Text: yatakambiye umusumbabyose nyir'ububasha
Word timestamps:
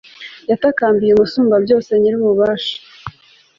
yatakambiye 0.49 1.11
umusumbabyose 1.13 1.91
nyir'ububasha 1.97 2.75